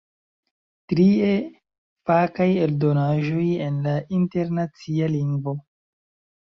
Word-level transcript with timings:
Trie, 0.93 1.29
fakaj 2.11 2.49
eldonaĵoj 2.65 3.47
en 3.69 3.81
la 3.89 3.97
internacia 4.23 5.15
lingvo. 5.19 5.59